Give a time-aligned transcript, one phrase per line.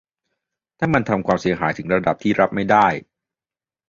[0.79, 2.87] -ถ้ามันทำความเสียหายถึงระดับที่รับไม่ได้